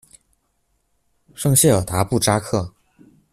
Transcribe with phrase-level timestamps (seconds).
[1.35, 2.73] 圣谢尔达布扎克。